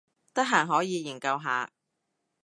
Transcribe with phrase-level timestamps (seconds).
[0.33, 1.71] 得閒可以研究下